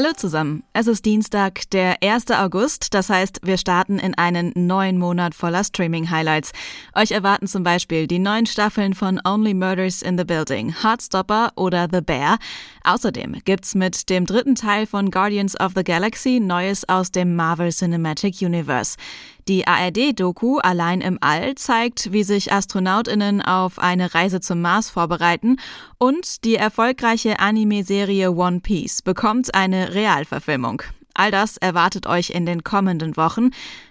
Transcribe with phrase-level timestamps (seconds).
[0.00, 0.62] Hallo zusammen.
[0.74, 2.30] Es ist Dienstag, der 1.
[2.30, 2.94] August.
[2.94, 6.52] Das heißt, wir starten in einen neuen Monat voller Streaming-Highlights.
[6.94, 11.88] Euch erwarten zum Beispiel die neuen Staffeln von Only Murders in the Building, Heartstopper oder
[11.90, 12.38] The Bear.
[12.84, 17.70] Außerdem gibt's mit dem dritten Teil von Guardians of the Galaxy Neues aus dem Marvel
[17.72, 18.96] Cinematic Universe.
[19.48, 25.56] Die ARD-Doku Allein im All zeigt, wie sich AstronautInnen auf eine Reise zum Mars vorbereiten
[25.96, 30.82] und die erfolgreiche Anime-Serie One Piece bekommt eine Realverfilmung.
[31.14, 33.50] All das erwartet euch in den kommenden Wochen.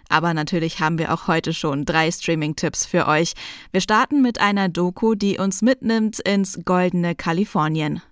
[0.09, 3.33] Aber natürlich haben wir auch heute schon drei Streaming-Tipps für euch.
[3.71, 8.03] Wir starten mit einer Doku, die uns mitnimmt ins goldene Kalifornien.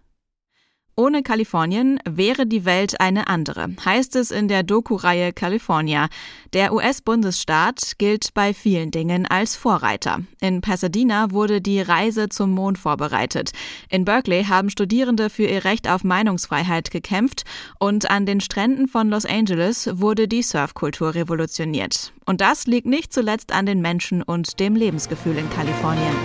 [0.97, 6.07] Ohne Kalifornien wäre die Welt eine andere, heißt es in der Doku-Reihe California.
[6.53, 10.21] Der US-Bundesstaat gilt bei vielen Dingen als Vorreiter.
[10.39, 13.51] In Pasadena wurde die Reise zum Mond vorbereitet.
[13.89, 17.43] In Berkeley haben Studierende für ihr Recht auf Meinungsfreiheit gekämpft
[17.77, 22.13] und an den Stränden von Los Angeles wurde die Surfkultur revolutioniert.
[22.25, 26.15] Und das liegt nicht zuletzt an den Menschen und dem Lebensgefühl in Kalifornien.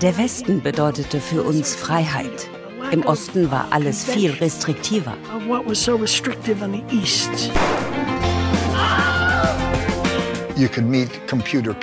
[0.00, 2.48] Der Westen bedeutete für uns Freiheit.
[2.90, 5.14] Im Osten war alles viel restriktiver.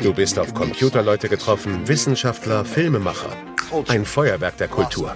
[0.02, 3.30] Du bist auf Computerleute getroffen, Wissenschaftler, Filmemacher.
[3.88, 5.16] Ein Feuerwerk der Kultur.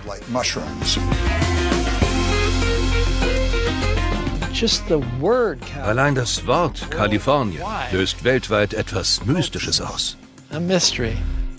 [5.82, 10.18] Allein das Wort Kalifornien löst weltweit etwas Mystisches aus.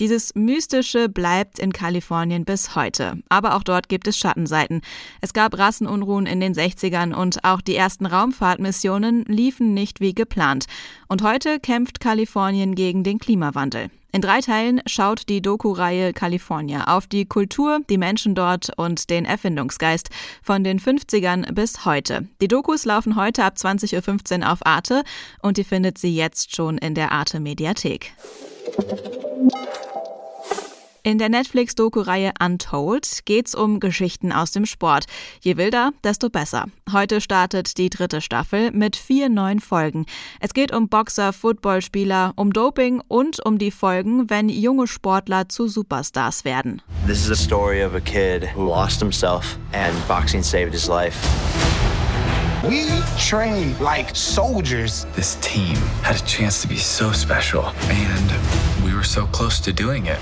[0.01, 3.19] Dieses Mystische bleibt in Kalifornien bis heute.
[3.29, 4.81] Aber auch dort gibt es Schattenseiten.
[5.21, 10.65] Es gab Rassenunruhen in den 60ern und auch die ersten Raumfahrtmissionen liefen nicht wie geplant.
[11.09, 13.91] Und heute kämpft Kalifornien gegen den Klimawandel.
[14.13, 19.27] In drei Teilen schaut die Doku-Reihe California auf die Kultur, die Menschen dort und den
[19.27, 20.09] Erfindungsgeist
[20.43, 22.27] von den 50ern bis heute.
[22.41, 25.05] Die Dokus laufen heute ab 20.15 Uhr auf Arte
[25.43, 28.13] und ihr findet sie jetzt schon in der Arte Mediathek.
[31.03, 35.07] In der Netflix-Doku-Reihe Untold geht's um Geschichten aus dem Sport.
[35.41, 36.67] Je wilder, desto besser.
[36.93, 40.05] Heute startet die dritte Staffel mit vier neuen Folgen.
[40.41, 45.69] Es geht um Boxer, Footballspieler, um Doping und um die Folgen, wenn junge Sportler zu
[45.69, 46.83] Superstars werden.
[47.07, 51.17] This is a story of a kid who lost himself and boxing saved his life.
[52.63, 52.85] We
[53.17, 55.07] train like soldiers.
[55.17, 59.73] This team had a chance to be so special, and we were so close to
[59.73, 60.19] doing it.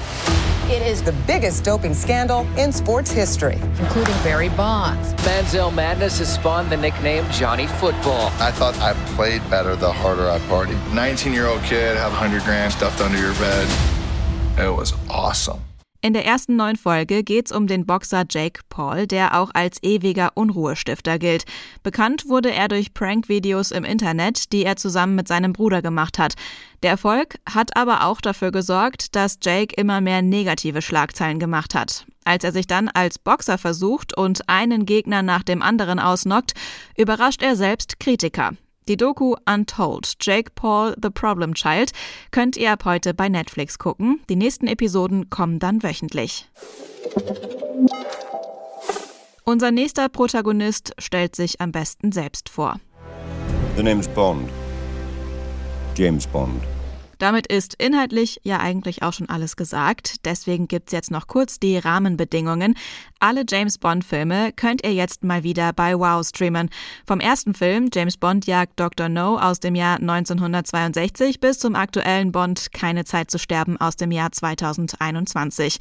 [0.71, 5.15] It is the biggest doping scandal in sports history, including Barry Bonds.
[5.25, 8.31] Manziel Madness has spawned the nickname Johnny Football.
[8.39, 10.93] I thought I played better the harder I partied.
[10.93, 13.67] 19 year old kid, have 100 grand stuffed under your bed.
[14.59, 15.68] It was awesome.
[16.09, 20.31] In der ersten neuen Folge geht's um den Boxer Jake Paul, der auch als ewiger
[20.37, 21.45] Unruhestifter gilt.
[21.83, 26.33] Bekannt wurde er durch Prank-Videos im Internet, die er zusammen mit seinem Bruder gemacht hat.
[26.83, 32.07] Der Erfolg hat aber auch dafür gesorgt, dass Jake immer mehr negative Schlagzeilen gemacht hat.
[32.25, 36.55] Als er sich dann als Boxer versucht und einen Gegner nach dem anderen ausnockt,
[36.97, 38.53] überrascht er selbst Kritiker.
[38.89, 41.93] Die Doku Untold, Jake Paul, The Problem Child,
[42.31, 44.21] könnt ihr ab heute bei Netflix gucken.
[44.31, 46.49] Die nächsten Episoden kommen dann wöchentlich.
[49.45, 52.81] Unser nächster Protagonist stellt sich am besten selbst vor.
[53.77, 54.49] The name's Bond.
[55.95, 56.63] James Bond.
[57.19, 60.25] Damit ist inhaltlich ja eigentlich auch schon alles gesagt.
[60.25, 62.75] Deswegen gibt's jetzt noch kurz die Rahmenbedingungen.
[63.19, 66.71] Alle James Bond-Filme könnt ihr jetzt mal wieder bei Wow streamen.
[67.07, 69.09] Vom ersten Film James Bond jagt Dr.
[69.09, 74.11] No aus dem Jahr 1962 bis zum aktuellen Bond Keine Zeit zu sterben aus dem
[74.11, 75.79] Jahr 2021.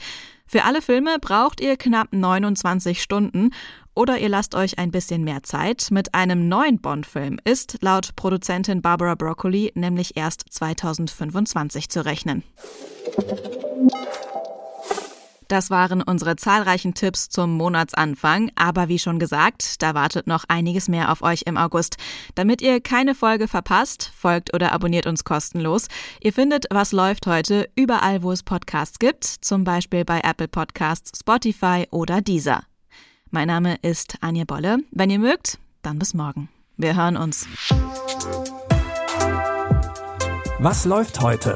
[0.47, 3.51] Für alle Filme braucht ihr knapp 29 Stunden
[3.93, 5.87] oder ihr lasst euch ein bisschen mehr Zeit.
[5.91, 12.43] Mit einem neuen Bond-Film ist laut Produzentin Barbara Broccoli nämlich erst 2025 zu rechnen.
[15.47, 20.87] Das waren unsere zahlreichen Tipps zum Monatsanfang, aber wie schon gesagt, da wartet noch einiges
[20.87, 21.97] mehr auf euch im August.
[22.35, 25.87] Damit ihr keine Folge verpasst, folgt oder abonniert uns kostenlos.
[26.19, 31.19] Ihr findet Was läuft heute überall, wo es Podcasts gibt, zum Beispiel bei Apple Podcasts,
[31.19, 32.63] Spotify oder Deezer.
[33.29, 34.79] Mein Name ist Anja Bolle.
[34.91, 36.49] Wenn ihr mögt, dann bis morgen.
[36.77, 37.47] Wir hören uns.
[40.59, 41.55] Was läuft heute?